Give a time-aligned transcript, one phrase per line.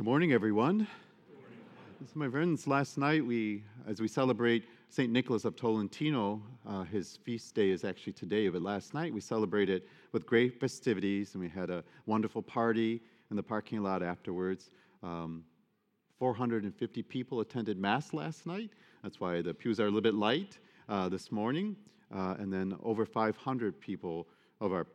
[0.00, 0.86] Good morning, everyone.
[2.06, 5.12] So my friends, last night we, as we celebrate St.
[5.12, 9.82] Nicholas of Tolentino, uh, his feast day is actually today, but last night we celebrated
[10.12, 14.70] with great festivities and we had a wonderful party in the parking lot afterwards.
[15.02, 15.44] Um,
[16.18, 18.70] 450 people attended Mass last night.
[19.02, 20.56] That's why the pews are a little bit light
[20.88, 21.76] uh, this morning.
[22.10, 24.28] Uh, and then over 500 people
[24.62, 24.86] of our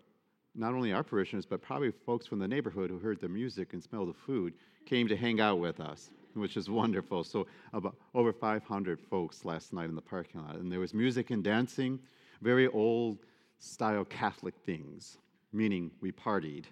[0.55, 3.83] not only our parishioners, but probably folks from the neighborhood who heard the music and
[3.83, 4.53] smelled the food
[4.85, 7.23] came to hang out with us, which is wonderful.
[7.23, 10.55] So, about over 500 folks last night in the parking lot.
[10.55, 11.99] And there was music and dancing,
[12.41, 13.19] very old
[13.59, 15.17] style Catholic things,
[15.51, 16.65] meaning we partied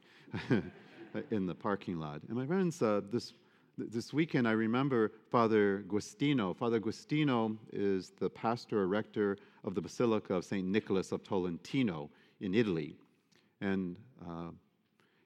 [1.31, 2.21] in the parking lot.
[2.27, 3.33] And my friends, uh, this
[3.75, 6.55] this weekend, I remember Father Guastino.
[6.55, 10.67] Father Guastino is the pastor or rector of the Basilica of St.
[10.67, 12.95] Nicholas of Tolentino in Italy.
[13.63, 14.49] And uh,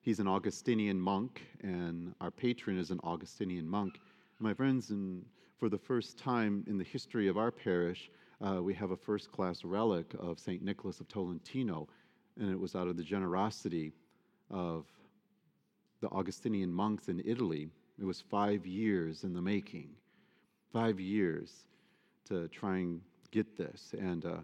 [0.02, 4.00] he's an Augustinian monk, and our patron is an Augustinian monk.
[4.38, 5.26] My friends, and
[5.58, 8.11] for the first time in the history of our parish,
[8.45, 10.61] uh, we have a first class relic of St.
[10.61, 11.88] Nicholas of Tolentino,
[12.39, 13.92] and it was out of the generosity
[14.52, 14.86] of
[16.02, 17.67] the Augustinian monks in Italy.
[18.00, 19.89] It was five years in the making,
[20.72, 21.66] five years
[22.26, 23.95] to try and get this.
[24.00, 24.38] And uh,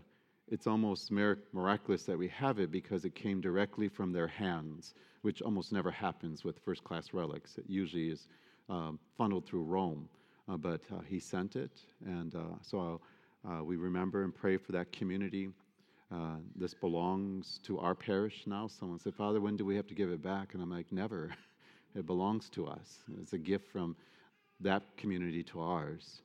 [0.50, 5.42] it's almost miraculous that we have it because it came directly from their hands, which
[5.42, 7.58] almost never happens with first class relics.
[7.58, 8.28] It usually is
[8.70, 10.10] um, funneled through Rome.
[10.50, 11.72] Uh, but uh, he sent it,
[12.06, 13.00] and uh, so
[13.50, 15.50] uh, we remember and pray for that community.
[16.14, 18.68] Uh, this belongs to our parish now.
[18.68, 20.54] Someone said, Father, when do we have to give it back?
[20.54, 21.32] And I'm like, never.
[21.96, 23.00] it belongs to us.
[23.22, 23.96] It's a gift from
[24.60, 26.22] that community to ours.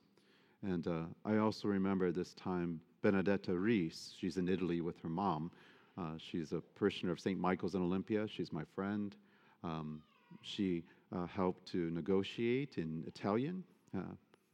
[0.61, 0.85] And
[1.23, 4.13] I also remember this time Benedetta Reese.
[4.19, 5.51] She's in Italy with her mom.
[5.97, 7.39] Uh, she's a parishioner of St.
[7.39, 8.27] Michael's in Olympia.
[8.27, 9.15] She's my friend.
[9.63, 10.01] Um,
[10.41, 10.83] she
[11.15, 13.63] uh, helped to negotiate in Italian.
[13.95, 14.01] Uh,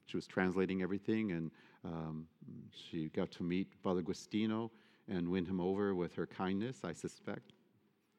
[0.05, 1.51] she was translating everything, and
[1.83, 2.27] um,
[2.71, 4.69] she got to meet Father Guastino
[5.07, 7.53] and win him over with her kindness, I suspect.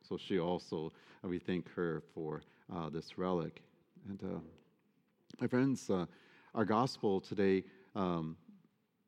[0.09, 0.93] So she also,
[1.25, 2.43] uh, we thank her for
[2.73, 3.63] uh, this relic.
[4.09, 4.39] And uh,
[5.41, 5.91] my friends,
[6.55, 7.65] our gospel today
[7.97, 8.37] um,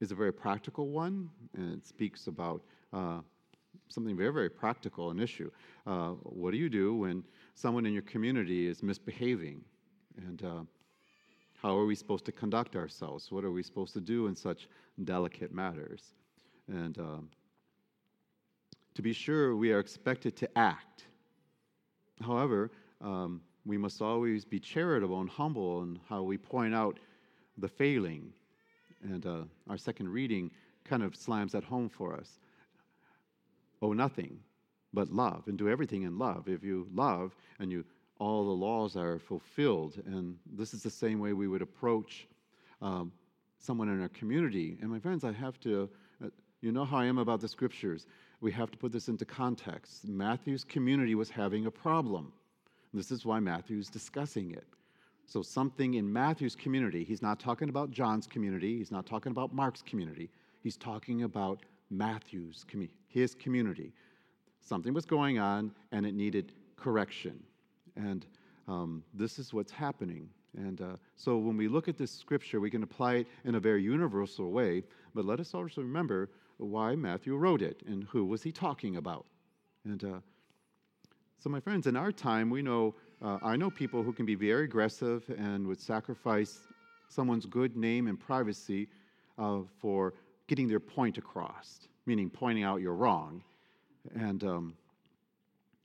[0.01, 3.21] is a very practical one, and it speaks about uh,
[3.89, 5.51] something very, very practical, an issue.
[5.87, 9.63] Uh, what do you do when someone in your community is misbehaving?
[10.17, 10.63] And uh,
[11.61, 13.33] how are we supposed to conduct ourselves?
[13.33, 14.69] What are we supposed to do in such
[15.05, 16.15] delicate matters?
[16.69, 17.29] And um,
[18.95, 21.05] to be sure, we are expected to act.
[22.21, 22.71] However,
[23.01, 26.99] um, we must always be charitable and humble in how we point out
[27.59, 28.33] the failing
[29.03, 30.51] and uh, our second reading
[30.85, 32.39] kind of slams that home for us.
[33.81, 34.41] Oh, nothing
[34.93, 36.49] but love, and do everything in love.
[36.49, 37.85] If you love and you
[38.19, 42.27] all the laws are fulfilled, and this is the same way we would approach
[42.83, 43.13] um,
[43.61, 44.77] someone in our community.
[44.81, 45.89] And my friends, I have to,
[46.25, 46.29] uh,
[46.61, 48.07] you know how I am about the scriptures.
[48.41, 50.09] We have to put this into context.
[50.09, 52.33] Matthew's community was having a problem.
[52.93, 54.67] This is why Matthew's discussing it.
[55.29, 59.53] So, something in Matthew's community, he's not talking about John's community, he's not talking about
[59.53, 60.31] Mark's community,
[60.63, 63.93] he's talking about Matthew's community, his community.
[64.63, 67.43] Something was going on and it needed correction.
[67.95, 68.25] And
[68.69, 70.31] um, this is what's happening.
[70.57, 73.61] And uh, so, when we look at this scripture, we can apply it in a
[73.61, 74.83] very universal way,
[75.15, 79.27] but let us also remember why Matthew wrote it and who was he talking about.
[79.85, 80.21] And uh,
[81.39, 84.35] so, my friends, in our time, we know uh, I know people who can be
[84.35, 86.61] very aggressive and would sacrifice
[87.09, 88.89] someone's good name and privacy
[89.39, 90.15] uh, for
[90.47, 93.43] getting their point across, meaning pointing out you're wrong.
[94.15, 94.75] And um,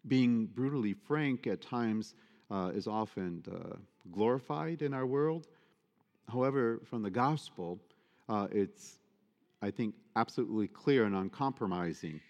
[0.07, 2.13] being brutally frank at times
[2.51, 3.77] uh, is often uh,
[4.11, 5.47] glorified in our world.
[6.29, 7.79] However, from the gospel,
[8.29, 8.99] uh, it's,
[9.61, 12.21] I think, absolutely clear and uncompromising.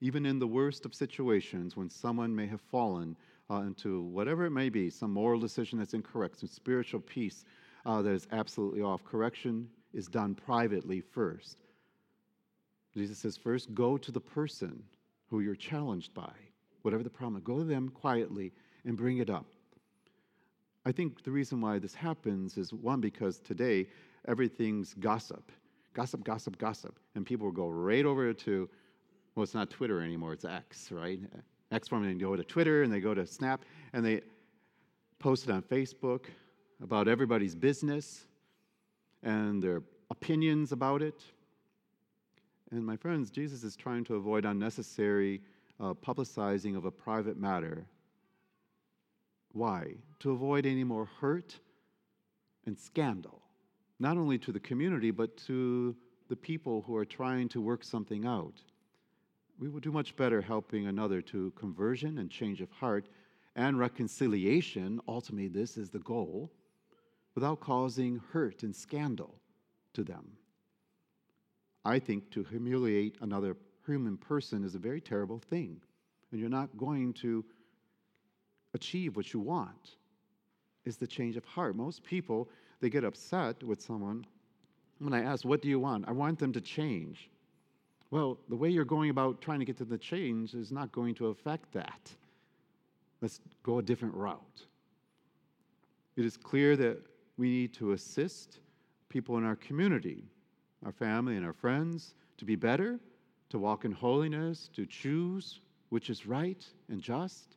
[0.00, 3.16] Even in the worst of situations, when someone may have fallen
[3.50, 7.44] uh, into whatever it may be, some moral decision that's incorrect, some spiritual peace
[7.84, 9.04] uh, that is absolutely off.
[9.04, 11.58] Correction is done privately first.
[12.94, 14.82] Jesus says, first go to the person
[15.28, 16.32] who you're challenged by,
[16.82, 18.52] whatever the problem, go to them quietly
[18.84, 19.46] and bring it up.
[20.84, 23.88] I think the reason why this happens is one, because today
[24.26, 25.52] everything's gossip.
[25.92, 26.98] Gossip, gossip, gossip.
[27.14, 28.68] And people will go right over to,
[29.34, 31.20] well, it's not Twitter anymore, it's X, right?
[31.70, 34.22] Next one, they go to Twitter and they go to Snap and they
[35.18, 36.24] post it on Facebook
[36.82, 38.26] about everybody's business
[39.22, 41.22] and their opinions about it.
[42.72, 45.42] And my friends, Jesus is trying to avoid unnecessary
[45.78, 47.86] uh, publicizing of a private matter.
[49.52, 49.94] Why?
[50.20, 51.58] To avoid any more hurt
[52.66, 53.42] and scandal,
[53.98, 55.96] not only to the community, but to
[56.28, 58.54] the people who are trying to work something out.
[59.60, 63.08] We would do much better helping another to conversion and change of heart
[63.54, 65.02] and reconciliation.
[65.06, 66.50] Ultimately, this is the goal,
[67.34, 69.34] without causing hurt and scandal
[69.92, 70.32] to them.
[71.84, 73.54] I think to humiliate another
[73.86, 75.78] human person is a very terrible thing,
[76.30, 77.44] and you're not going to
[78.72, 79.96] achieve what you want.
[80.86, 81.76] Is the change of heart.
[81.76, 82.48] Most people,
[82.80, 84.24] they get upset with someone
[84.98, 86.08] when I ask, What do you want?
[86.08, 87.28] I want them to change.
[88.10, 91.14] Well, the way you're going about trying to get to the change is not going
[91.16, 92.10] to affect that.
[93.20, 94.62] Let's go a different route.
[96.16, 96.98] It is clear that
[97.36, 98.58] we need to assist
[99.08, 100.24] people in our community,
[100.84, 102.98] our family, and our friends to be better,
[103.50, 105.60] to walk in holiness, to choose
[105.90, 107.56] which is right and just.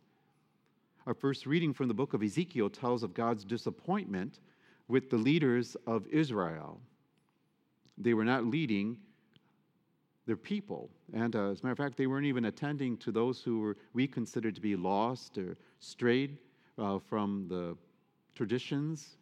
[1.08, 4.40] Our first reading from the book of Ezekiel tells of God's disappointment
[4.88, 6.80] with the leaders of Israel.
[7.98, 8.98] They were not leading
[10.26, 10.90] their people.
[11.14, 13.78] And uh, as a matter of fact, they weren't even attending to those who were
[13.94, 16.38] we considered to be lost or strayed
[16.78, 17.78] uh, from the
[18.36, 19.18] traditions.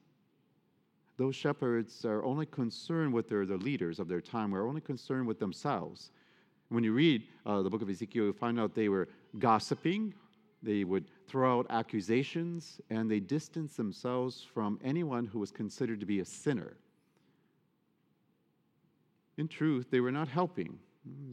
[1.17, 5.27] Those shepherds are only concerned with their, the leaders of their time, were only concerned
[5.27, 6.11] with themselves.
[6.69, 9.09] When you read uh, the book of Ezekiel, you find out they were
[9.39, 10.13] gossiping,
[10.63, 16.05] they would throw out accusations, and they distanced themselves from anyone who was considered to
[16.05, 16.77] be a sinner.
[19.37, 20.79] In truth, they were not helping.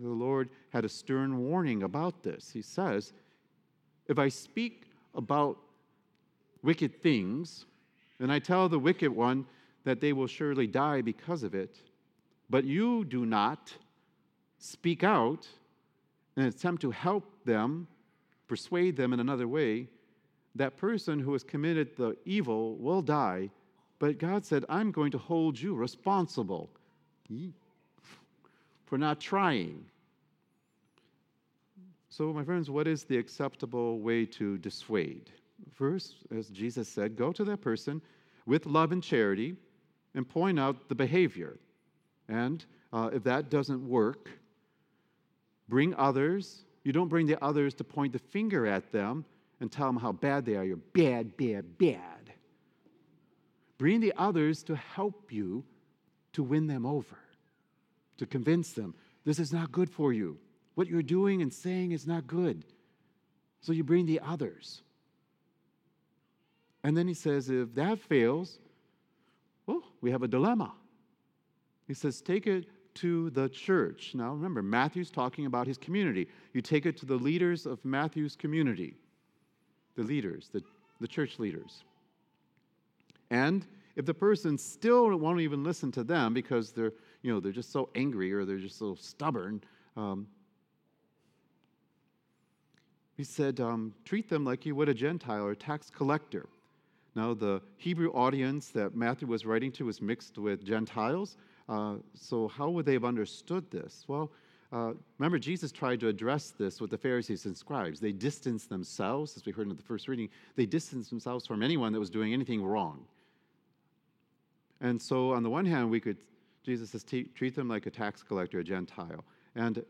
[0.01, 2.51] The Lord had a stern warning about this.
[2.53, 3.13] He says,
[4.07, 5.59] If I speak about
[6.63, 7.67] wicked things,
[8.21, 9.47] and I tell the wicked one
[9.85, 11.81] that they will surely die because of it,
[12.51, 13.73] but you do not
[14.59, 15.47] speak out
[16.37, 17.87] and attempt to help them,
[18.47, 19.89] persuade them in another way,
[20.55, 23.51] that person who has committed the evil will die.
[23.99, 26.71] But God said, I'm going to hold you responsible
[28.89, 29.85] for not trying.
[32.09, 35.31] So, my friends, what is the acceptable way to dissuade?
[35.75, 38.01] First, as Jesus said, go to that person
[38.47, 39.57] with love and charity
[40.15, 41.59] and point out the behavior.
[42.29, 44.31] And uh, if that doesn't work,
[45.69, 46.65] bring others.
[46.85, 49.27] You don't bring the others to point the finger at them
[49.61, 50.65] and tell them how bad they are.
[50.65, 52.33] You're bad, bad, bad.
[53.77, 55.63] Bring the others to help you
[56.33, 57.19] to win them over
[58.19, 58.95] to convince them
[59.25, 60.39] this is not good for you.
[60.75, 62.65] What you're doing and saying is not good.
[63.61, 64.83] So you bring the others.
[66.85, 68.59] And then he says, if that fails,
[69.67, 70.73] well, we have a dilemma.
[71.87, 74.13] He says, take it to the church.
[74.15, 76.29] Now remember, Matthew's talking about his community.
[76.53, 78.97] You take it to the leaders of Matthew's community,
[79.97, 80.63] the leaders, the,
[81.01, 81.85] the church leaders.
[83.31, 83.67] And
[83.97, 86.93] if the person still won't even listen to them because they're
[87.23, 89.61] you know, they're just so angry or they're just so stubborn.
[89.97, 90.27] Um,
[93.17, 96.49] he said, um, treat them like you would a Gentile or a tax collector.
[97.17, 101.37] Now, the Hebrew audience that Matthew was writing to was mixed with Gentiles.
[101.69, 104.05] Uh, so, how would they have understood this?
[104.07, 104.31] Well,
[104.73, 107.99] uh, remember, Jesus tried to address this with the Pharisees and scribes.
[107.99, 111.93] They distanced themselves, as we heard in the first reading, they distanced themselves from anyone
[111.93, 113.05] that was doing anything wrong.
[114.81, 116.19] And so, on the one hand, we could
[116.63, 119.25] Jesus says, treat them like a tax collector, a Gentile,
[119.55, 119.85] and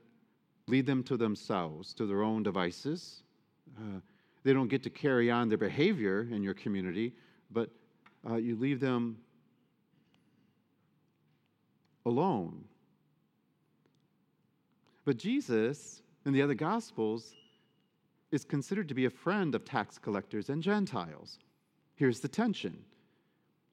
[0.67, 3.23] lead them to themselves, to their own devices.
[3.77, 4.01] Uh,
[4.45, 7.13] they don't get to carry on their behavior in your community,
[7.51, 7.71] but
[8.29, 9.19] uh, you leave them
[12.07, 12.65] alone.
[15.05, 17.35] But Jesus, in the other Gospels,
[18.31, 21.39] is considered to be a friend of tax collectors and Gentiles.
[21.97, 22.85] Here's the tension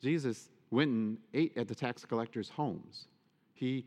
[0.01, 3.08] Jesus went and ate at the tax collectors' homes.
[3.53, 3.86] He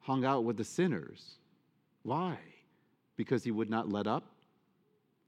[0.00, 1.36] hung out with the sinners.
[2.02, 2.38] Why?
[3.16, 4.24] Because he would not let up.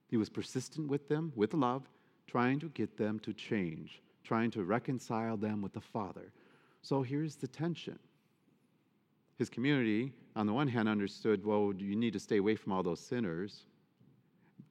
[0.09, 1.83] He was persistent with them, with love,
[2.27, 6.33] trying to get them to change, trying to reconcile them with the Father.
[6.83, 7.99] So here's the tension.
[9.37, 12.83] His community, on the one hand, understood, well, you need to stay away from all
[12.83, 13.67] those sinners.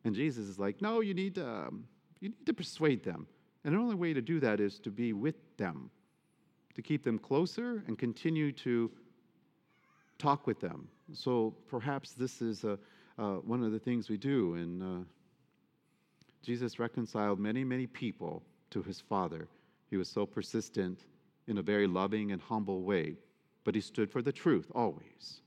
[0.04, 1.86] And Jesus is like, no, you need to, um,
[2.20, 3.28] you need to persuade them.
[3.64, 5.90] And the only way to do that is to be with them,
[6.78, 8.92] to keep them closer and continue to
[10.20, 10.88] talk with them.
[11.12, 12.78] So perhaps this is a,
[13.18, 14.54] uh, one of the things we do.
[14.54, 15.04] And uh,
[16.44, 19.48] Jesus reconciled many, many people to his Father.
[19.90, 21.00] He was so persistent
[21.48, 23.16] in a very loving and humble way,
[23.64, 25.42] but he stood for the truth always.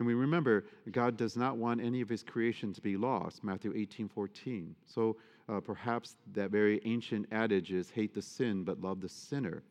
[0.00, 3.72] And we remember God does not want any of his creation to be lost, Matthew
[3.76, 4.74] 18 14.
[4.86, 5.16] So
[5.48, 9.62] uh, perhaps that very ancient adage is hate the sin but love the sinner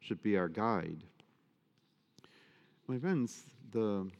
[0.00, 1.02] should be our guide.
[2.86, 4.10] My friends, the,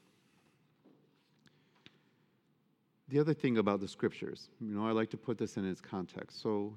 [3.08, 5.82] the other thing about the scriptures, you know, I like to put this in its
[5.82, 6.40] context.
[6.40, 6.72] So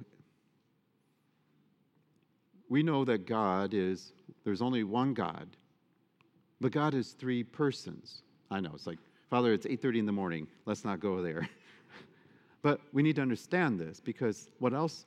[2.68, 4.12] we know that God is,
[4.44, 5.48] there's only one God,
[6.60, 8.24] but God is three persons.
[8.52, 10.48] I know, it's like, Father, it's 8.30 in the morning.
[10.66, 11.48] Let's not go there.
[12.68, 15.06] but we need to understand this because what else?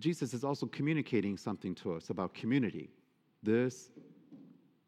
[0.00, 2.90] Jesus is also communicating something to us about community.
[3.44, 3.92] This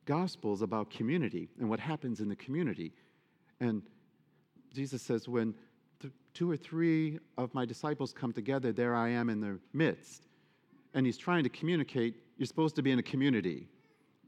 [0.05, 2.93] gospel is about community and what happens in the community.
[3.61, 3.83] And
[4.75, 5.55] Jesus says, when
[6.01, 10.25] th- two or three of my disciples come together, there I am in their midst.
[10.95, 13.69] And he's trying to communicate, you're supposed to be in a community.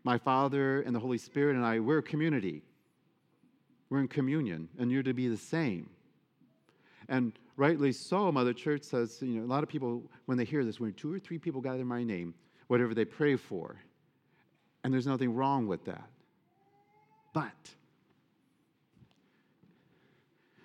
[0.04, 2.62] My Father and the Holy Spirit and I, we're a community.
[3.88, 5.90] We're in communion, and you're to be the same.
[7.10, 10.64] And rightly so, Mother Church says, you know, a lot of people, when they hear
[10.64, 12.34] this, when two or three people gather in my name,
[12.68, 13.76] whatever they pray for,
[14.84, 16.08] and there's nothing wrong with that.
[17.34, 17.70] But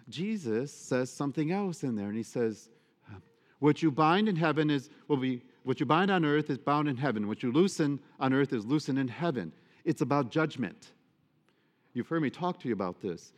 [0.08, 2.70] Jesus says something else in there, and he says,
[3.58, 6.88] What you bind in heaven is will be what you bind on earth is bound
[6.88, 7.28] in heaven.
[7.28, 9.52] What you loosen on earth is loosened in heaven.
[9.84, 10.92] It's about judgment.
[11.94, 13.34] You've heard me talk to you about this.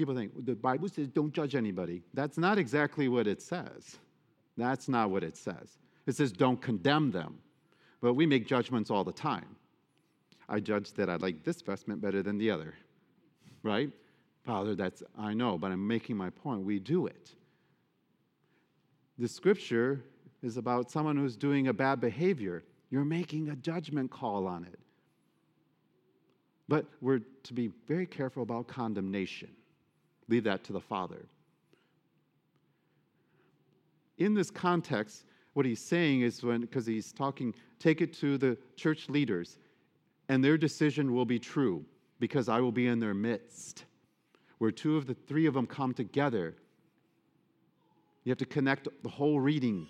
[0.00, 2.00] People think the Bible says don't judge anybody.
[2.14, 3.98] That's not exactly what it says.
[4.56, 5.76] That's not what it says.
[6.06, 7.36] It says don't condemn them.
[8.00, 9.56] But we make judgments all the time.
[10.48, 12.72] I judge that I like this vestment better than the other.
[13.62, 13.90] Right?
[14.46, 16.62] Father, that's I know, but I'm making my point.
[16.62, 17.34] We do it.
[19.18, 20.02] The scripture
[20.42, 22.64] is about someone who's doing a bad behavior.
[22.88, 24.80] You're making a judgment call on it.
[26.68, 29.50] But we're to be very careful about condemnation.
[30.30, 31.26] Leave that to the Father.
[34.16, 38.56] In this context, what he's saying is when, because he's talking, take it to the
[38.76, 39.58] church leaders,
[40.28, 41.84] and their decision will be true,
[42.18, 43.84] because I will be in their midst.
[44.58, 46.54] Where two of the three of them come together,
[48.24, 49.86] you have to connect the whole reading.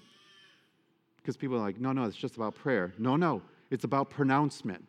[1.16, 2.94] Because people are like, no, no, it's just about prayer.
[2.98, 4.84] No, no, it's about pronouncement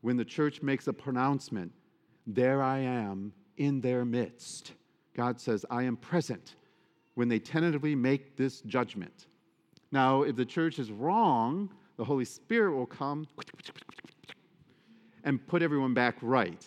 [0.00, 1.72] when the church makes a pronouncement,
[2.26, 4.72] there I am in their midst.
[5.14, 6.54] God says, I am present
[7.14, 9.26] when they tentatively make this judgment.
[9.92, 13.28] Now, if the church is wrong, the Holy Spirit will come
[15.24, 16.64] and put everyone back right.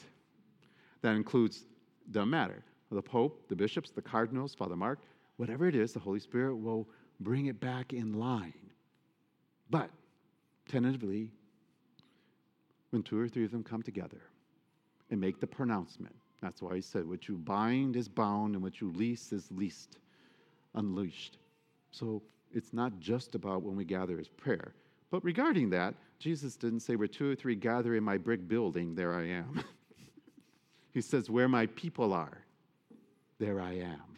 [1.01, 1.63] That includes,
[2.11, 4.99] the matter, the Pope, the bishops, the cardinals, Father Mark,
[5.37, 6.87] whatever it is, the Holy Spirit will
[7.19, 8.53] bring it back in line.
[9.71, 9.89] But
[10.69, 11.31] tentatively,
[12.91, 14.21] when two or three of them come together
[15.09, 16.15] and make the pronouncement.
[16.43, 19.97] That's why he said, What you bind is bound, and what you lease is leased,
[20.75, 21.37] unleashed.
[21.91, 22.21] So
[22.51, 24.73] it's not just about when we gather as prayer.
[25.09, 28.93] But regarding that, Jesus didn't say, Where two or three gather in my brick building,
[28.93, 29.63] there I am.
[30.93, 32.39] he says, Where my people are,
[33.39, 34.17] there I am.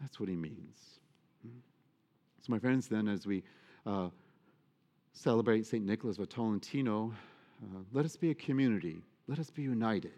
[0.00, 0.98] That's what he means.
[1.44, 3.44] So, my friends, then, as we
[3.86, 4.08] uh,
[5.12, 5.84] celebrate St.
[5.84, 7.14] Nicholas of Tolentino,
[7.62, 9.04] uh, let us be a community.
[9.28, 10.12] Let us be united.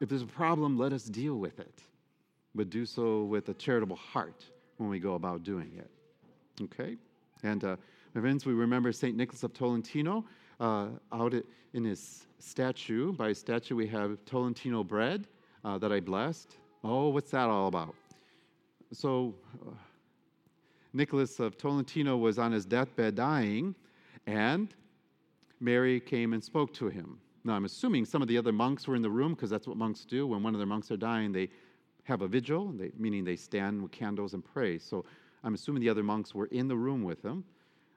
[0.00, 1.82] If there's a problem, let us deal with it,
[2.54, 4.44] but do so with a charitable heart
[4.76, 5.90] when we go about doing it.
[6.62, 6.96] Okay?
[7.42, 7.76] And uh,
[8.14, 9.16] my friends, we remember St.
[9.16, 10.24] Nicholas of Tolentino.
[10.60, 11.34] Uh, out
[11.72, 15.26] in his statue, by his statue, we have Tolentino bread
[15.64, 16.56] uh, that I blessed.
[16.82, 17.94] Oh, what's that all about?
[18.92, 19.34] So,
[19.66, 19.70] uh,
[20.92, 23.74] Nicholas of Tolentino was on his deathbed dying,
[24.26, 24.74] and
[25.60, 27.18] Mary came and spoke to him.
[27.48, 29.78] Now, I'm assuming some of the other monks were in the room because that's what
[29.78, 30.26] monks do.
[30.26, 31.48] When one of their monks are dying, they
[32.04, 34.78] have a vigil, they, meaning they stand with candles and pray.
[34.78, 35.06] So
[35.42, 37.44] I'm assuming the other monks were in the room with him.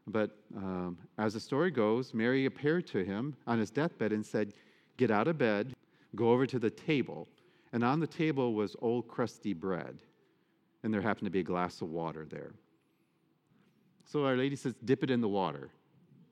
[0.07, 4.53] But um, as the story goes, Mary appeared to him on his deathbed and said,
[4.95, 5.73] Get out of bed,
[6.15, 7.27] go over to the table.
[7.73, 9.97] And on the table was old crusty bread,
[10.83, 12.53] and there happened to be a glass of water there.
[14.05, 15.71] So Our Lady says, Dip it in the water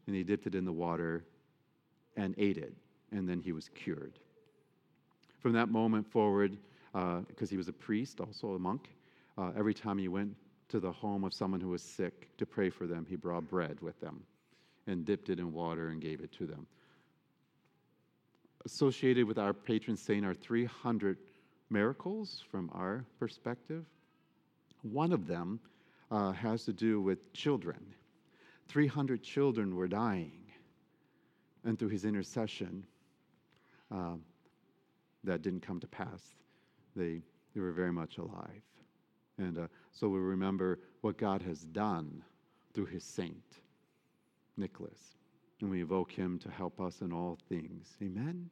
[0.08, 1.26] and he dipped it in the water
[2.16, 2.74] and ate it,
[3.12, 4.20] and then he was cured.
[5.40, 6.58] From that moment forward,
[6.94, 8.90] because uh, he was a priest, also a monk,
[9.38, 10.36] uh, every time he went
[10.70, 13.80] to the home of someone who was sick to pray for them, he brought bread
[13.82, 14.22] with them
[14.88, 16.66] and dipped it in water and gave it to them.
[18.66, 21.18] Associated with our patron saint are 300
[21.70, 23.86] miracles from our perspective.
[24.82, 25.60] One of them
[26.12, 27.96] uh, has to do with children
[28.70, 30.32] 300 children were dying.
[31.66, 32.84] And through his intercession,
[33.94, 34.16] uh,
[35.24, 36.36] that didn't come to pass.
[36.96, 37.22] They,
[37.54, 38.62] they were very much alive.
[39.38, 42.24] And uh, so we remember what God has done
[42.74, 43.62] through his saint,
[44.58, 45.18] Nicholas.
[45.62, 47.98] And we evoke him to help us in all things.
[48.02, 48.50] Amen.